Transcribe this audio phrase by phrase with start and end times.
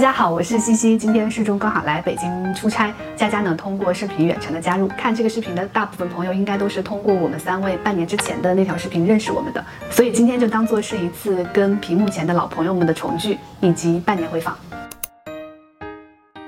[0.00, 14.56] 家好，我是西西，今天世中刚好来北京出差，佳佳呢通过视频远程的加入，看这个视频的大部分朋友应该都是通过我们三位半年之前的那条视频认识我们的，所以今天就当做是一次跟屏幕前的老朋友们的重聚以及半年回访。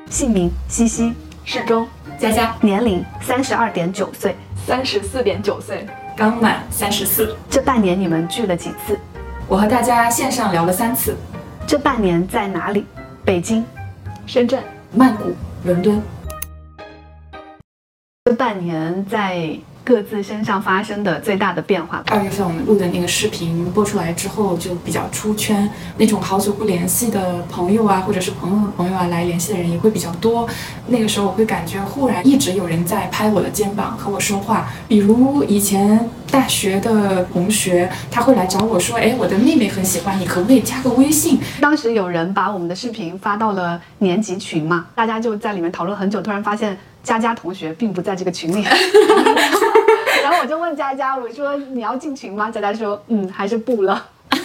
[0.08, 1.12] 姓名西西，
[1.44, 1.86] 适中，
[2.18, 4.34] 佳佳，年龄三十二点九岁，
[4.66, 7.36] 三十四点九岁，刚满三十四。
[7.50, 8.98] 这半年你们聚了几次？
[9.46, 11.14] 我和大家线上聊了三次。
[11.66, 12.86] 这半年在哪里？
[13.32, 13.64] 北京、
[14.26, 14.62] 深圳、
[14.94, 15.98] 曼谷、伦敦。
[18.26, 22.02] 这半年在各自身上发生的最大的变化。
[22.06, 25.68] 二月份我们录的那个视频播出来之后，就比较出圈，
[25.98, 30.48] 那种好久不联系的朋友啊，或者是朋友的朋友啊，来联系的人也会比较多。
[30.86, 36.08] 那个时候我会感觉，忽然一直有人在拍我的肩膀和我说话，比如以前。
[36.32, 46.74] 大学的同学，他会来找我说：“哎，我的妹妹很喜欢你，可不可以加个微信？”当时有人把我们的视频发到了年级群嘛，大家就在里面讨论很久，突然发现
[47.04, 48.64] 佳佳同学并不在这个群里。
[50.42, 54.08] 我就问佳佳：“我说你要进群吗？”佳佳说：“嗯，还是不了。”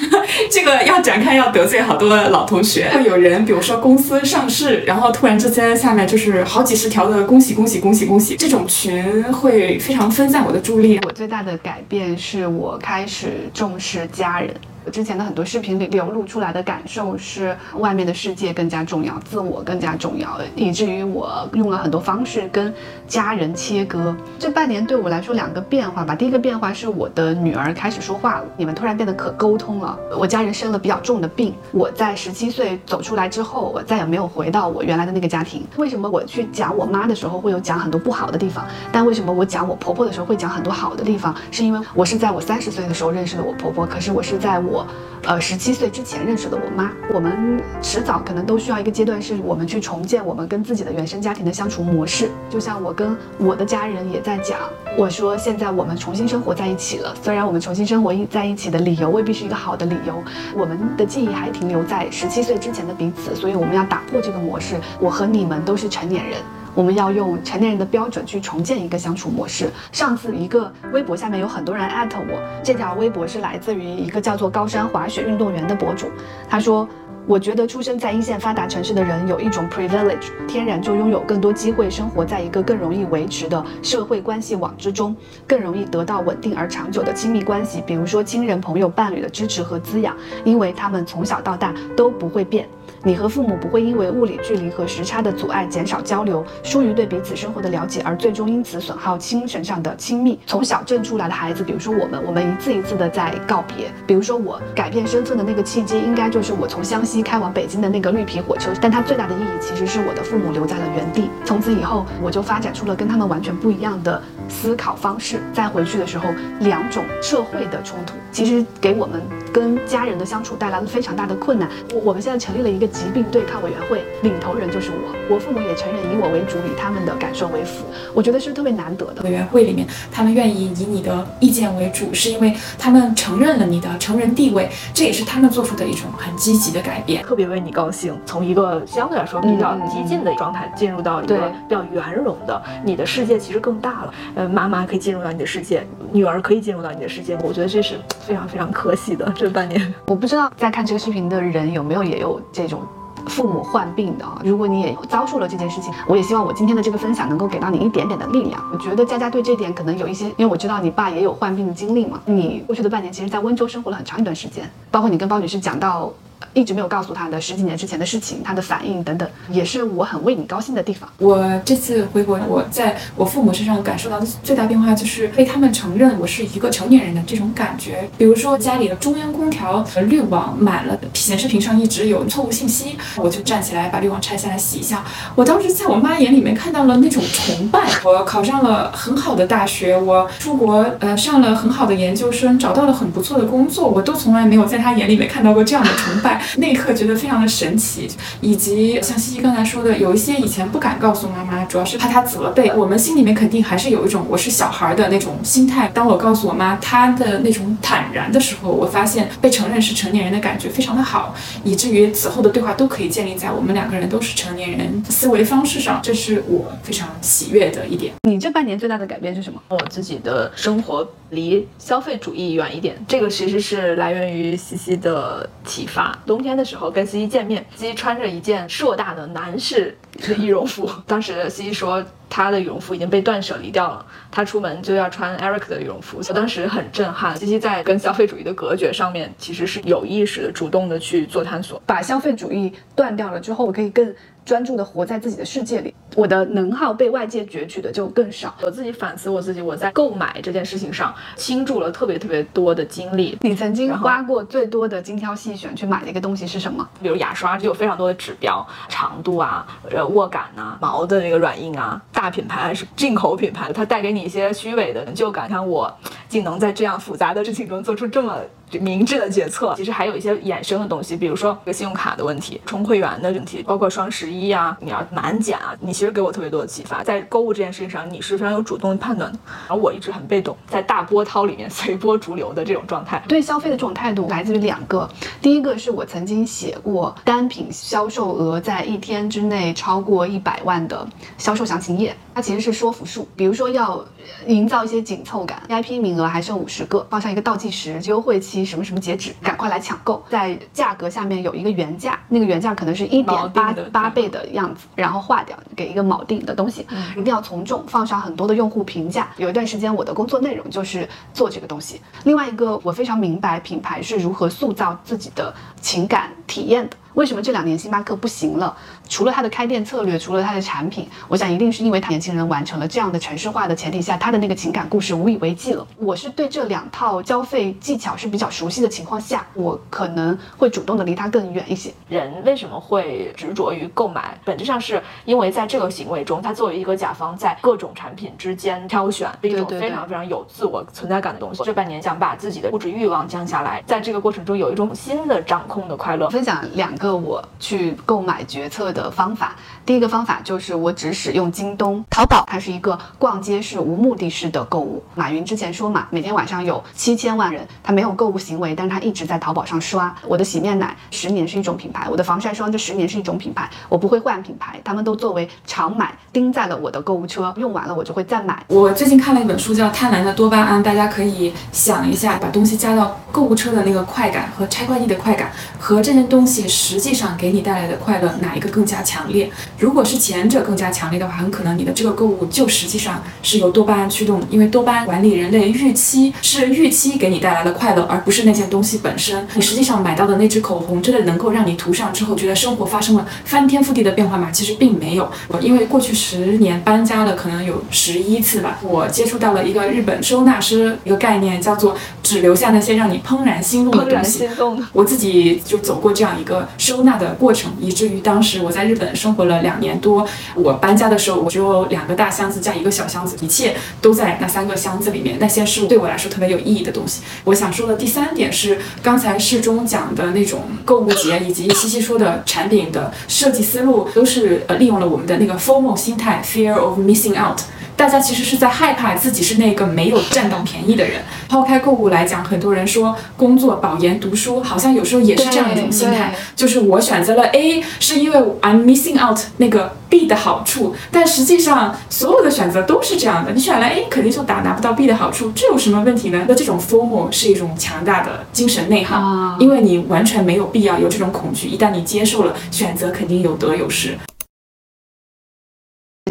[0.52, 2.88] 这个要展开，要得罪好多老同学。
[2.94, 11.00] 会有人，比如说公司上市，然后突然之间下面就是好几十条的恭喜恭喜恭喜恭喜，这种群会非常分散我的注意力。
[11.04, 14.54] 我最大的改变是我开始重视家人。
[14.92, 22.74] 之前的很多视频里流露出来的感受是，外面的世界更加重要，自我更加重要，以至于我用了很多方式跟
[23.08, 24.16] 家人切割。
[24.40, 29.98] 这半年对我来说两个变化吧，第一个变化是我的女儿开始说话了，你们突然变得可沟通了。
[30.18, 35.66] 我家人生了比较重的病，我在十七岁走出来之后，我再也没有回到我原来的那个家庭。
[35.78, 41.36] 为什么我去讲我妈的时候会有讲很多不好的地方，但为什么我讲我婆婆的时候会讲很多好的地方？
[41.52, 44.77] 是因为我是在我三十岁的时候认识的我婆婆，可是我是在我。
[44.78, 44.86] 我，
[45.24, 52.30] 呃，十七岁之前认识的我妈，我们迟早可能都需要一个阶段，是我们去重建我们跟自己的原生家庭的相处模式。
[52.48, 54.60] 就像我跟我的家人也在讲，
[54.96, 60.24] 我说现在我们重新生活在一起了，虽然我们重新生活在一起的理由未必是一个好的理由，
[60.56, 64.76] 我们的记忆还停留在十七岁之前的彼此，所以我们要打破这个模式。
[65.00, 66.38] 我和你们都是成年人。
[66.78, 69.68] 我们要用成年人的标准去重建一个相处模式。
[69.92, 76.06] 上次一个微博下面有很多人艾特我，这条微博是来自于一个叫做高山滑雪运动员的博主。
[76.48, 76.88] 他说
[77.26, 85.16] ：“我觉得出生在一线发达城市的人有一种 privilege，天然就拥有更多机会生活在一个更容易维持的社会关系网之中，
[85.48, 92.70] 更容易得到稳定而长久的亲密关系，比如说亲人、朋友、伴侣的支持和滋养，因为他们从小到大都不会变。”
[93.08, 100.38] 你和父母不会因为物理距离和时差的阻碍减少交流，疏于对彼此生活的了解，而最终因此损耗精神上的亲密。
[100.46, 103.90] 从小镇出来的孩子，比如说我们，我们一次一次的在告别。
[104.06, 108.72] 比如说我改变身份的那个契机，应该就是我从湘西开往北京的那个绿皮火车。
[108.82, 111.30] 但它最大的意义，其实是我的父母留在了原地。
[111.46, 115.40] 从此以后，我就发展出了跟他们完全不一样的思考方式。
[115.54, 116.28] 再回去的时候，
[116.60, 119.22] 两种社会的冲突，其实给我们
[119.58, 121.68] 跟家人的相处带来了非常大的困难。
[121.94, 122.86] 我我们现在成立了一个。
[122.98, 129.22] 疾病对抗委员会领头人就是我，我父母也承认以我为主，以他们的感受为辅，我觉得是特别难得的。
[129.22, 137.22] 委员会里面，他们愿意以你的意见为主，是因为他们承认了你的成人地位，这也是他们做出的一种很积极的改变。
[137.24, 144.14] 特别为你高兴，从一个相对来说比较激进的状态，进入到一个比较圆融的，你的世界其实更大了。
[144.36, 149.32] 呃，妈妈可以进入到你的世界，女儿可以进入到你的世界，我觉得这是非常非常可喜的。
[149.36, 152.82] 这半年， 我不知道在看这个视频的人有没有也有这种。
[153.28, 158.64] 父母患病的，如果你也遭受了这件事情，我也希望我今天的这个分享能够给到你一点点的力量。
[158.72, 162.22] 我觉得佳佳对这点可能有一些，因为我知道你爸也有患病的经历嘛。
[162.24, 166.10] 你过去的半年其实，在温州生活了很长一段时间，包括你跟包女士讲到。
[166.58, 171.08] 一直没有告诉他的十几年之前的事情，他的反应等等，也是我很为你高兴的地方。
[171.20, 178.10] 我这次回国，我在我父母身上感受到的最大变化，就是被他们承认我是一个成年人的这种感觉。
[178.18, 185.04] 比如说家里的中央空调滤网满了，显示屏上一直有错误信息，我就站起来把滤网拆下来洗一下。
[185.36, 187.88] 我当时在我妈眼里面看到了那种崇拜。
[188.04, 196.42] 我考上了很好的大学，我出国呃上了很好的研究生，找到了很不错的工作，我都从来没有在她眼里面看到过这样的崇拜。
[196.58, 198.10] 那一刻觉得非常的神奇，
[198.42, 202.72] 以及像西西刚才说的，有一些以前不敢告诉妈妈，主要是怕她责备。
[202.76, 205.90] 我们心里面肯定还是有一种我是小孩的那种心态。
[205.94, 218.14] 当我告诉我妈她的那种坦然的时候，我发现被承认是成年人的感觉非常的好，以至于此后的对话都可以建立在我们两个人都是成年人思维方式上，这是我非常喜悦的一点。
[218.28, 219.62] 你这半年最大的改变是什么？
[219.70, 222.96] 我自己的生活离消费主义远一点。
[223.08, 226.18] 这个其实是来源于西西的启发。
[226.38, 232.06] 冬天的时候跟西西见面，西西穿着一件硕大的男士的羽绒服， 当时西西说。
[232.30, 236.22] 他的羽绒服已经被断舍离掉了，他出门就要穿 Eric 的羽绒服。
[236.28, 241.82] 我当时很震撼，西西在跟消费主义的隔绝上面，其实是有意识的、主动的去做探索。
[241.86, 244.14] 把消费主义断掉了之后，我可以更。
[244.46, 248.52] 专注的活在自己的世界里，我的能耗被外界攫取的就更少。
[248.64, 253.38] 我自己反思我自己，我在购买这件事情上倾注了特别特别多的精力。
[253.42, 256.90] 你曾经花过最多的精挑细选去买的一个东西是什么？
[257.00, 265.48] 比如牙刷就有非常多的指标，长度啊，呃，握感啊，毛的那个软硬啊，大品牌还是进口品牌，它带给你一些虚伪的成就感。
[265.48, 265.96] 看我
[266.28, 268.36] 竟能在这样复杂的事情中做出这么。
[268.72, 277.02] 明智的决策，其实还有一些衍生的东西，比如说这个信用卡的问题、充会员的问题，包括双十一啊，你要满减啊，你其实给我特别多的启发。
[277.04, 283.24] 在购物这件事情上，你是非常有主动判断的，而我一直很被动，在大波涛里面 随波逐流的这种状态。
[283.28, 285.10] 对消费的这种态度来自于两个，
[285.42, 294.04] 第一个是我曾经写过单品销售额在一天之内超过一百万的销售详情页，它其实是说服术，比如说要
[294.46, 298.57] 营造一些紧凑感，VIP 名额还剩五十个，放上一个倒计时，优惠期。
[298.66, 300.24] 什么什么截止，赶快来抢购！
[300.30, 309.30] 在价格下面有一个原价，那个原价可能是一点八八倍的样子，然后划掉，给一个锚定的东西，一定要从众，放上很多的用户评价。
[309.38, 312.02] 有一段时间，我的工作内容就是做这个东西。
[312.24, 316.96] 另外一个，我非常明白品牌是如何塑造自己的情感体验的。
[317.14, 318.78] 为什么这两年星巴克不行了？
[319.10, 325.88] 除了它的开店策略，除了它的产品，我想一定是因为他年轻人完成了这样的城市化的前提下，他的那个情感故事无以为继了。
[325.98, 331.92] 我是对这两套交费技巧是比较熟悉的情况下，我可能会主动的离它更远一些。
[332.08, 334.38] 人为什么会执着于购买？
[334.46, 341.64] 本质上是因为在这个行为中，他作为一个甲方，在各种产品之间挑选，是一种非常非常有自我存在感的东西。
[341.64, 346.30] 这半年想把自己的物质欲望降下来，在这个过程中有一种新的掌控的快乐。
[346.38, 347.18] 分享两个。
[347.18, 355.04] 我去购买决策的方法，第一个方法就是我只使用京东、淘宝，它是一个逛街式、无目的式的购物。
[355.16, 360.16] 马云之前说嘛，每天晚上有七千万人，他没有购物行为，但是他一直在淘宝上刷。
[360.28, 368.64] 我的洗面奶十年是一种品牌，我的防晒霜这十年是一种品牌，我不会换品牌，他们都作为常买钉在了我的购物车，用完了我就会再买。
[368.68, 376.98] 我最近看了一本书叫《贪婪的多巴胺》，大家可以想一下，把东西加到购物车的那个快感和拆快递的快感，和这件东西实。
[377.08, 379.50] 际上给你带来的快乐哪一个更加强烈？
[379.80, 389.48] 如果是前者更加强烈的话，很可能你的这个购物就实际上是由多巴胺驱动的，因为多巴胺管理人类预期，是预期给你带来的快乐，而不是那件东西本身。
[389.54, 394.50] 你实际上买到的那支口红，真的能够让你涂上之后觉得生活发生了翻天覆地的变化吗？
[394.52, 395.32] 其实并没有。
[395.62, 404.48] 因为过去十年搬家了可能有十一次吧，我接触到了一个日本收纳师一个概念，叫做只留下那些让你怦然心动的东西。
[404.94, 406.68] 我自己就走过这样一个。
[406.78, 410.26] 收纳的过程，以至于当时我在日本生活了两年多，
[410.56, 415.38] 我搬家的时候，我只有两个大箱子加一个小箱子，一切都在那三个箱子里面。
[415.40, 417.22] 那些是对我来说特别有意义的东西。
[417.44, 427.60] 我想说的第三点是，刚才适中讲的那种购物节，以及西西说的产品的设计思路，都是呃利用了我们的那个 FOMO 心态 （Fear of Missing Out）。
[427.98, 431.16] 大家其实是在害怕自己是那个没有占到便宜的人。
[431.50, 440.96] 抛开购物来讲，很多人说工作、保研、读书，好像有时候也是这样一种心态，就是我选择了 A，是因为 I'm missing out 那个 B 的好处。
[441.12, 446.46] 但实际上，所有的选择都是这样的，你选了 A，肯定就打拿不到 B 的好处，这有什么问题呢？
[446.48, 451.68] 那这种 formal 是一种强大的精神内耗，因为你完全没有必要有这种恐惧。
[451.68, 454.16] 一旦你接受了，选择肯定有得有失。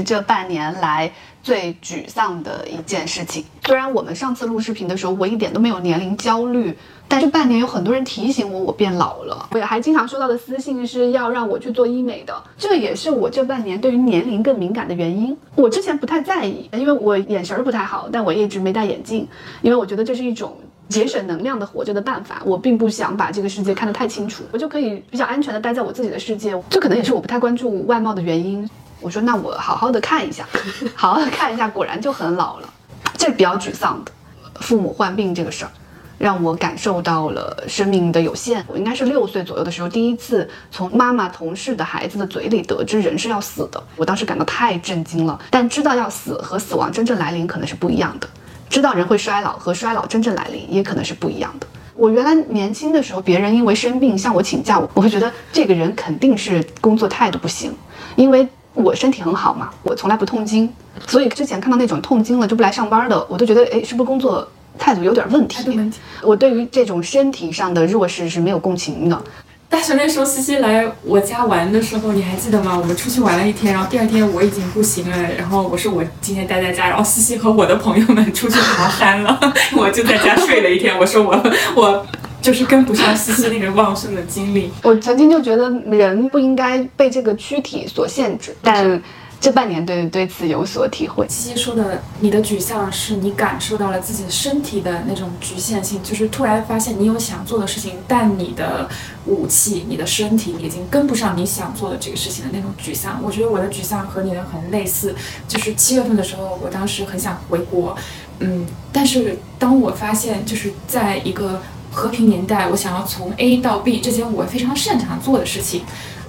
[0.03, 1.11] 这半年来
[1.43, 6.77] 最沮丧的一件事情，虽然我们上次录视频的时候，我一点都没有年龄焦虑，
[7.07, 9.49] 但这半年有很多人提醒我，我变老了。
[9.53, 15.37] 我也还经常收到的私信是要让我去做医美的，这也是我这半年对于年龄更敏感的原因。
[15.55, 19.27] 我之前不太在意，因为我眼神不太好，但我一直没戴眼镜，
[19.63, 20.57] 因为我觉得这是一种
[20.89, 22.43] 节省能量的活着的办法。
[22.45, 26.61] 我并不想把这个世界看得太清楚，我就可以比较安全的待在我自己的世界。
[26.69, 28.69] 这可能也是我不太关注外貌的原因。
[29.07, 30.45] 我说那我好好的看一下，
[30.97, 32.69] 好好的看一下，果然就很老了，
[33.17, 34.11] 这比较沮丧的。
[34.57, 35.71] 父母患病这个事儿，
[36.19, 38.65] 让我感受到了生命的有限。
[38.67, 45.41] 我应该是六岁左右的时候，第一次从妈妈同事的孩子的嘴里得知人是要死的，我当时感到太震惊了。
[45.53, 48.29] 但知道要死和死亡真正来临可能是不一样的，
[48.69, 51.67] 知道人会衰老和衰老真正来临也可能是不一样的。
[51.95, 57.73] 我原来年轻的时候，别人因为生病向我请假，我会觉得这个人肯定是工作态度不行，
[58.17, 58.49] 因为。
[58.77, 60.73] 我身体很好嘛，我从来不痛经，
[61.07, 64.47] 所以之前看到那种痛经了就不来上班的，我都觉得，哎，是不是工作
[64.79, 65.69] 态度有点问题。
[65.71, 65.99] 问题。
[66.23, 69.21] 我对于这种身体上的弱势是没有共情的。
[69.69, 72.79] 大学那时候，西西来我家玩的时候，你还记得吗？
[72.79, 79.41] 我们出去玩了一天，然后第二天我已经不行了，然后我说我今天待在家，然后西西和我的朋友们出去爬山了，
[79.77, 80.97] 我就在家睡了一天。
[80.97, 81.33] 我说我
[81.75, 82.07] 我
[82.47, 84.71] 就是跟不上西西那个旺盛的精力。
[84.85, 89.03] 我曾经就觉得人不应该被这个躯体所限制，但。
[89.39, 91.27] 这半年对对此有所体会。
[91.29, 98.89] 西西说的，你的沮丧是你感受到了自己身体的那种局限性，就是突然发现你有想做的事情，但你的
[99.27, 103.21] 武器、你的身体已经跟不上你想做的这个事情的那种沮丧。
[103.23, 105.15] 我觉得我的沮丧和你的很类似，
[105.47, 107.95] 就是七月份的时候，我当时很想回国，
[108.41, 111.61] 嗯，但是当我发现就是在一个
[111.97, 115.81] 和平年代，我想要从 A 到 B 这件我非常擅长做的事情。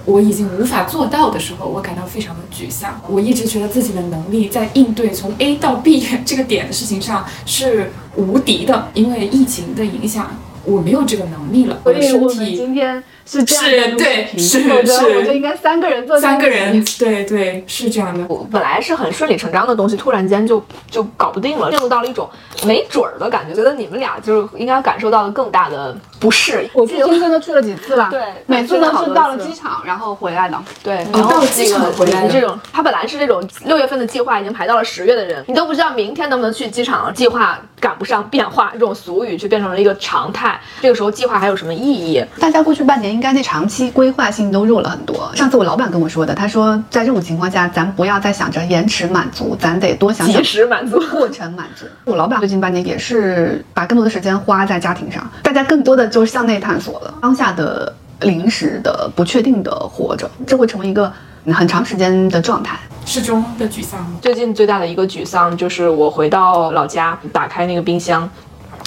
[0.06, 3.02] 我已经无法做到的时候，我感到非常的沮丧。
[3.10, 10.32] 我一直觉得自己的能力在应对从 A 到 B 这个点的事情上是无敌的，因为疫情的影响，
[10.68, 11.80] 我没有这个能力了。
[11.84, 13.04] 所以我们今天。
[13.30, 18.26] 是这样的，对，是是，我觉得应该三个人做三个人，对对，是这样的。
[18.30, 22.30] 我本来是很顺理成章的东西，突然间就就搞不定了，进入到了一种
[22.66, 23.54] 没准儿的感觉。
[23.54, 26.70] 觉得你们俩就是应该感受到了更大的不是。
[26.74, 30.58] 我去深圳都去了几次了， 对，每次都是到了机场然后回来的。
[30.84, 40.60] 对，然后到机场回来这种，他本来是这种六月份的计划已经排到了十月的人，你都不知道明天能不能去机场，计划赶不上变化，这种俗语就变成了一个常态。
[40.82, 42.24] 这个时候计划还有什么意义？
[42.40, 43.88] 大家过去半年应该那长期。
[43.98, 45.32] 规划性都弱了很多。
[45.34, 51.86] 上次我老板跟我说的，他说在这种情况下，咱不要再想着延迟满足，咱得多想想及时满足、过程满足。
[52.06, 57.14] 我老板最近半年也是把更多的时间花在家庭上，大家更多的就是向内探索了。
[57.22, 61.12] 当下的临时的、不确定的活着，这会成为一个
[61.54, 62.80] 很长时间的状态。
[63.06, 64.06] 适中的沮丧。
[64.22, 68.30] 最近最大的一个沮丧就是我回到老家，打开那个冰箱。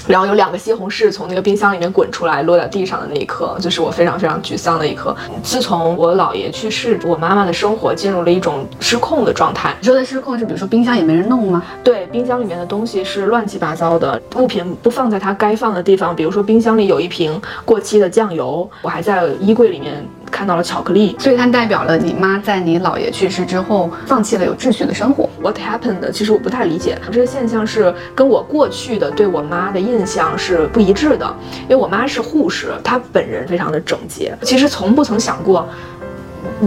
[0.07, 5.15] 然后有两个西红柿从那个冰箱里面滚出来，落在地上的那一刻，就是我非常非常沮丧的一刻。
[5.43, 9.75] 自从我姥爷去世，我妈妈的生活进入了一种失控的状态。
[9.81, 11.63] 你说的失控是，比如说冰箱也没人弄吗？
[11.85, 16.15] 对，冰箱里面的东西是乱七八糟的，物品不放在它该放的地方。
[16.15, 20.05] 比如说冰箱里有一瓶过期的酱油，我还在衣柜里面。
[20.31, 25.29] 看到了巧克力，所以它代表了你妈在你姥爷去世之后放弃了有秩序的生活。
[25.41, 26.11] What happened？
[26.13, 31.35] 其实我不太理解这个现象，是跟我过去的对我妈的印象是不一致的。
[31.63, 35.69] 因为我妈是护士，她本人非常的整洁，其实从不曾想过。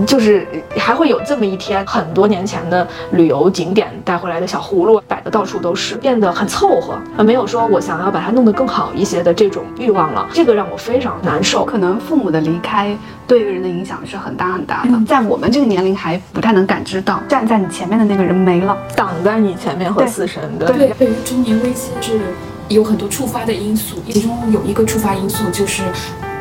[0.06, 10.28] 就是还会有这么一天，很多年前的旅游景点带回来的小葫芦摆的到处都是，变得很凑合，没有说我想要把它弄得更好一些的这种欲望了。
[10.34, 11.66] 这个让我非常难受。
[11.66, 12.96] 可能父母的离开
[13.28, 20.68] 对一个人的影响是很大很大的，在我们这个年龄还不太能感知到，站在你前面的那个人没了，挡在你前面和死神的。
[20.68, 22.20] 对，对于中年危机是
[22.68, 25.84] 有很多触发的因素，其中有一个触发因素就是。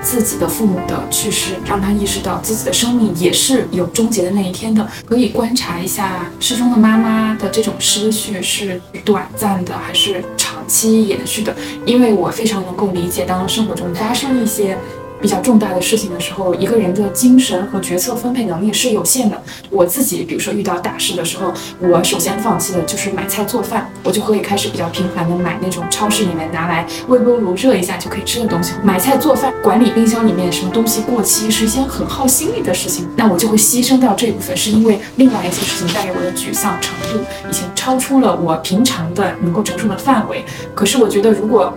[0.03, 4.87] 自己的父母的去世，让他意识到自己的生命也是有终结的那一天的。
[5.07, 11.55] 可以观察一下失踪的妈妈的这种失去是短暂的还是长期延续的？
[11.87, 14.77] 因为我非常能够理解，当生活中发生一些。
[15.23, 19.41] 比较重大的事情的时候，一个人的精神和决策分配能力是有限的。
[19.71, 28.73] 我自己，比如说遇到大事的时候，我首先放弃的就是买菜做饭，我就可以开始比较频繁的买那种超市里面拿来微波炉热一下就可以吃的东西。
[28.83, 40.45] 买菜做饭，管理冰箱里面什么东西过期是一件很耗心力的事情，那我就会牺牲掉这一部分，是因为另外一些事情带给我的沮丧程度已经超出了我平常的能够承受的范围。
[40.75, 41.73] 可是我觉得如果。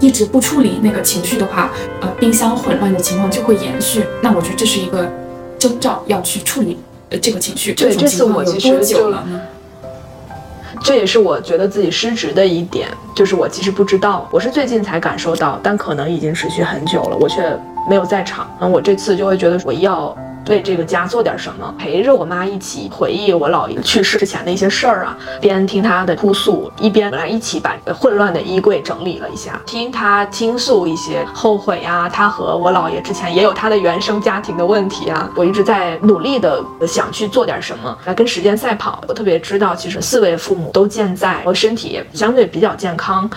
[0.00, 4.04] 一直不处理那个情绪的话，呃，冰箱混乱的情况就会延续。
[4.22, 5.08] 那我觉得这是一个
[5.58, 6.78] 征兆，要去处理
[7.10, 7.72] 呃这个情绪。
[7.74, 9.14] 对，这次我其实就，
[10.82, 17.56] 这也是我觉得自己失职的一点，就是我其实不知道，我是最近才感受到，但可能已经持续很久了，我却
[17.88, 18.50] 没有在场。
[18.60, 20.16] 那我这次就会觉得我要。
[20.48, 39.04] 为这个家做点什么，陪着我妈一起回忆我姥爷去世之前的一些事儿啊，边听他的哭诉，一边我们俩一起把混乱的衣柜整理了一下，听他倾诉一些后悔啊，他和我姥爷之前也有他的原生家庭的问题啊，我一直在努力的想去做点什么来跟时间赛跑。
[39.06, 43.30] 我特别知道，其实四位父母都健在，我身体也相对比较健康，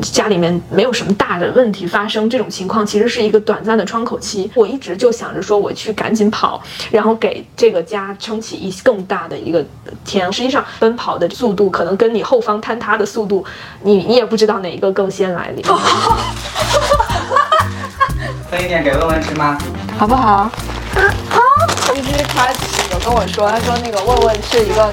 [0.00, 4.50] 家里面没有什么大的问题发生，这种情况其实是一个短暂的窗口期。
[4.54, 6.43] 我一直就想着说，我去赶紧跑。
[6.44, 6.60] 跑，
[6.90, 9.64] 然后给这个家撑起一更大的一个
[10.04, 10.30] 天。
[10.30, 13.42] 实际上，奔跑的速度可能跟你后方坍塌的速度，
[13.82, 15.64] 你你也不知道哪一个更先来临。
[18.50, 19.56] 分一点给问问吃吗？
[19.98, 20.50] 好不好？
[21.30, 21.40] 好。
[21.94, 22.52] 其实他
[22.92, 24.92] 有跟我说，他说那个问问是一个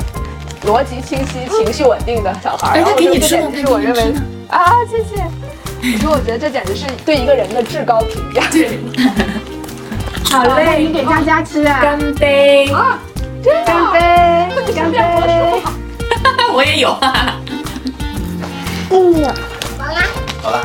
[0.65, 2.79] 逻辑清晰、情绪稳定的小孩。
[2.79, 4.13] 哎，他给你吃是我认为。
[4.47, 5.21] 啊，谢谢。
[5.81, 8.47] 你说，我觉得这简直是对一个人的至高评价。
[8.51, 8.79] 对，
[10.31, 11.81] 好嘞，你给佳佳吃啊！
[11.81, 12.65] 干杯！
[12.71, 12.97] 啊，
[13.65, 14.73] 干杯！
[14.73, 14.97] 干杯！
[16.55, 16.97] 我也有。
[18.91, 19.25] 嗯，
[19.77, 20.01] 好啦，
[20.41, 20.63] 好啦，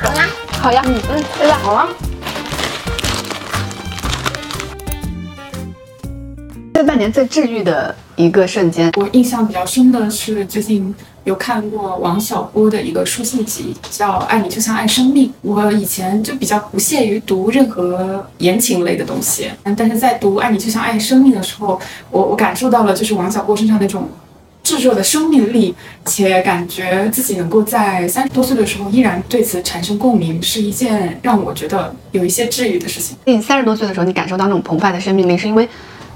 [0.00, 0.28] 好啦，
[0.62, 1.58] 好呀，嗯嗯，对吧？
[1.64, 1.88] 好了。
[6.74, 10.94] 这半年最治愈的一个瞬间，我印象比较深的是最近
[11.28, 15.28] 有看过王小波的一个书信集，叫《爱你就像爱生命》。
[15.42, 21.78] 我以前就比较不屑于读任何言情类的东西，但是在读《爱你就像爱生命》的时候，
[22.10, 24.08] 我我感受到了就是王小波身上那种
[24.62, 25.74] 炙热的生命力，
[26.06, 33.14] 且感觉自己能够在三十多岁的时候依然对此产生共鸣，是一件让我觉得有一些治愈的事情。
[33.26, 35.68] 你三十多岁的时候，你感受到那种澎湃的生命力，是因为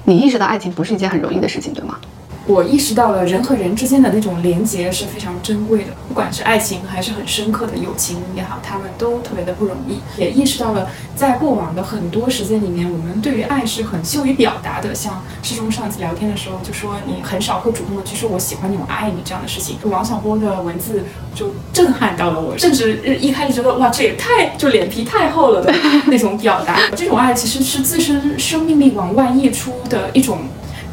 [0.05, 1.99] 你意识到爱情不是一件很容易的事情，对吗？
[2.45, 9.99] 我意识到了人和人之间的那种连结是非常珍贵的，不管是爱情还是很深刻的友情也好，他们都特别的不容易。
[10.19, 14.93] 也意识到了，在过往的很多时间里面，我们对于爱是很羞于表达的。
[14.93, 19.77] 像师兄上次聊天的时候就说，你很少会主动的去说我喜欢你、我爱你这样的事情。
[19.81, 25.73] 就王小波的文字就震撼到了我，甚至一开始觉得哇，这也太就脸皮太厚了的
[26.07, 26.77] 那种表达。
[26.93, 30.39] 这种爱其实是自身生命力往外溢出的一种。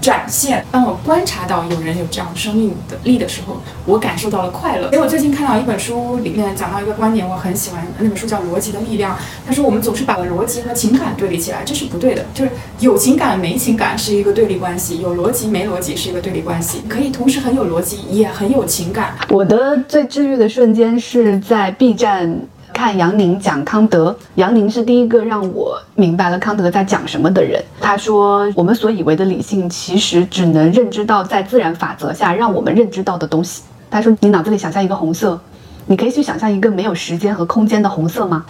[0.01, 0.65] 展现。
[0.71, 4.85] 当我观察到有人有这样生命的力的时候，我感受到了快乐。
[4.87, 7.87] 因为我最近看到一本书，里面讲到一个观点，我很喜欢。
[7.99, 9.15] 那本书叫《逻辑的力量》。
[9.47, 12.25] 他说我们总是把逻辑和情感对立起来，这是不对的。
[12.33, 16.83] 就是有情感没情感是一个对立关系，有逻辑没逻辑是一个对立关系。
[16.89, 19.15] 可以同时很有逻辑，也很有情感。
[19.29, 22.41] 我的最治愈的瞬间是在 B 站。
[22.81, 27.63] 看杨宁讲康德，杨宁是第一个让我明白了康德在讲什么的人。
[27.79, 33.65] 他说，我们所以为的理性，其实只能认知到在自然法则下让我们认知到的东西。
[33.91, 35.39] 他说，你脑子里想象一个红色，
[35.85, 38.47] 你可以去想象一个没有时间和空间的红色吗？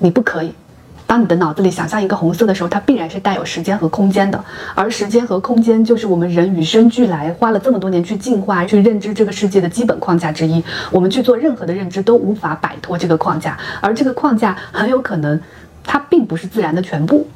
[0.00, 0.52] 你不可以。
[1.12, 4.42] 当你的脑子里想象一个红色的时候，它必然是带有时间和空间的，
[4.74, 10.64] 而时间和空间就是我们人与生俱来，花了这么多年去进化、去认知这个世界的基本框架之一。
[10.90, 15.38] 我们去做任何的认知都无法摆脱这个框架，而这个框架很有可能，
[15.84, 17.28] 它并不是自然的全部。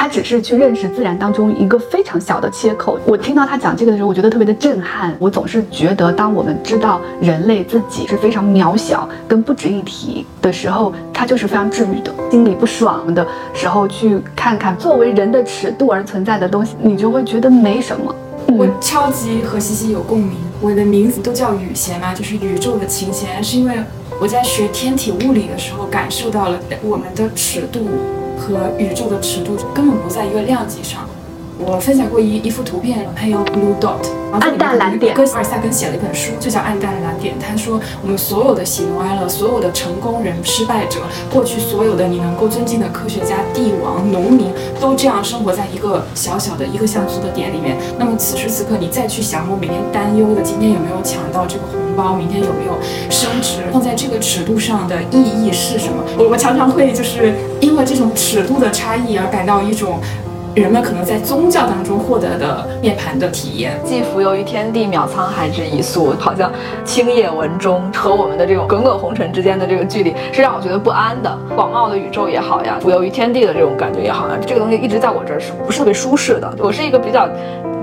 [0.00, 2.96] 他只是去认识自然当中一个非常小的切口。
[3.04, 5.12] 我听到他讲这个的时候，我觉得特别的震撼。
[5.18, 12.14] 我总是觉得，当我们知道人类自己是非常渺小、跟不值一提的时候，它就是非常治愈的。
[12.30, 18.14] 心里不爽的时候，去看看作为人的尺度而存在的东西，你就会觉得没什么。
[18.46, 20.36] 我超级和西西有共鸣。
[20.60, 23.74] 我的名字都叫雨弦嘛，就是宇宙的琴弦，是因为
[24.20, 27.80] 我在学天体物理的时候感受到了我们的尺度。
[28.38, 31.17] 和宇宙的尺度根本不在一个量级上。
[31.60, 33.98] 我分享过一一幅图片，它有 blue dot，
[34.32, 35.12] 暗淡蓝点。
[35.12, 37.34] 哥阿尔萨根写了一本书，就叫《暗淡蓝点》。
[37.38, 41.00] 他说，我们所有的喜怒哀乐，所有的成功人、失败者，
[41.32, 47.76] 过去所有的你能够尊敬的科学家、帝王、农民，都这样生活在一个小小的一个像素的点里面。
[47.98, 52.78] 那么此时此刻，你再去想，我每天担忧的今天有没有抢到这个红包，明天有没有
[53.10, 56.04] 升职，放在这个尺度上的意义是什么？
[56.16, 59.98] 我我常常会就是因为这种尺度的差异而感到一种。
[60.54, 66.50] 人们可能在宗教当中获得的涅槃的体验，既浮游于天地，渺沧海之一粟，好像
[66.84, 71.38] 青叶文中和我们的这种滚滚红尘之间的这个距离，是让我觉得不安的。
[71.54, 76.52] 广袤的宇宙也好呀，浮游于天地的这种感觉也好呀，这个东西一直在我这儿是不是特别舒适的？
[76.58, 77.28] 我是一个比较。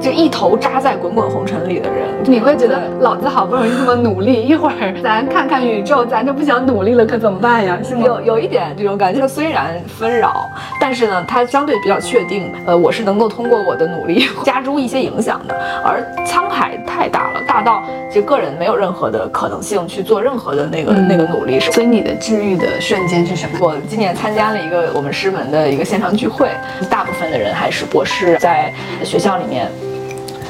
[0.05, 7.79] 就一头扎在滚滚红尘里的人，你会觉得老子好不容易这么努力，一会儿咱看看宇宙，咱就不想努力了，可怎么办呀？
[7.83, 8.03] 是吗？
[8.05, 10.47] 有有一点这种感觉，它虽然纷扰，
[10.79, 12.53] 但是呢，它相对比较确定。
[12.67, 15.55] 呃，我是能够通过我的努力 加诸一些影响的。
[15.83, 21.59] 而沧海太大了，大到就个人没有任何的可能性去做任何的那个那个努力。
[21.59, 23.57] 所以你的治愈的瞬间是什么？
[23.59, 26.47] 我今年参加了一个我们师门的一个线上聚会，
[26.91, 28.71] 大部分的人还是博士，在
[29.03, 29.67] 学校里面。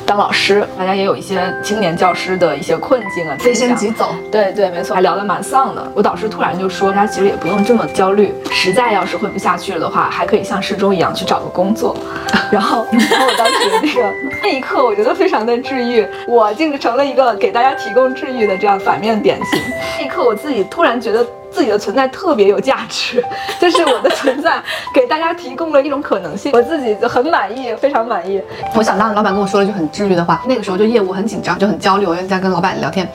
[0.06, 4.13] 当老师，大家也有一些青年教师的一些困境啊，飞升即走。
[4.32, 5.91] 对对，没错，还聊得蛮丧的。
[5.96, 11.96] 我导师突然就说，他其实也不用这么焦虑，实在要是混不下去了的话，还可以像师中一样去找个工作。
[12.52, 14.13] 然后，然后我当时那个
[14.44, 19.60] 那一刻，我觉得非常的治愈，我竟是成了一个给大家提供治愈的这样反面典型。
[19.98, 21.26] 那一刻，我自己突然觉得。
[21.56, 23.24] 自己的存在特别有价值，
[23.62, 24.62] 就是我的存在
[24.94, 28.41] 给大家提供了一种可能性，我自己就很满意，非常满意。
[28.74, 33.10] 我想到老板跟我说了一句很治愈的话，那个时候就业务很紧张，就很焦虑，我就在跟老板聊天，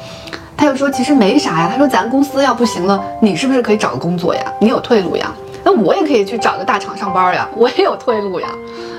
[0.56, 4.42] 他就说其实没啥呀，他说咱公司要不行了，你是不是可以找个工作呀？
[4.58, 5.30] 你有退路呀？
[5.62, 8.48] 那我也可以去找个大厂上班呀，我也有退路呀。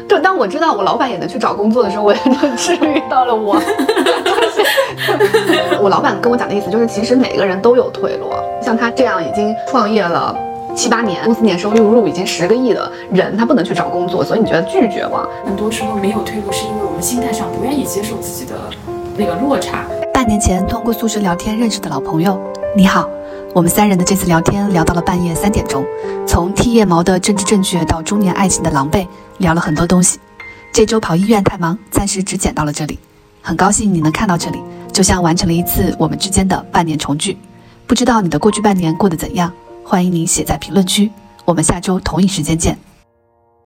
[0.07, 3.59] 就当我知道我老板也能去找工作的时候，我也就治愈到了我。
[5.81, 8.27] 我老板跟我讲的意思就是，其实每个人都有退路。
[8.61, 10.35] 像他这样已经创业了
[10.75, 15.27] 七八年，公司年收入入已经十个亿的人，他不能去找工作，所以你觉得拒绝吗？
[15.45, 18.55] 很多时候没有退路，是因为我们心态上不愿意接受自己的
[19.17, 19.85] 那个落差。
[20.13, 22.39] 半年前通过宿舍聊天认识的老朋友，
[22.75, 23.09] 你好。
[23.53, 25.83] 我们三人的这次聊天聊到了半夜三点钟，
[26.25, 29.05] 从剃腋毛的政治正确到中年爱情的狼狈，
[29.39, 30.19] 聊了很多东西。
[30.71, 32.97] 这周跑医院太忙，暂时只剪到了这里。
[33.41, 37.37] 很高兴你能看到这里，就像完成了一次我们之间的半年重聚。
[37.87, 39.51] 不知道你的过去半年过得怎样？
[39.83, 41.11] 欢迎你写在评论区。
[41.43, 42.77] 我们下周同一时间见。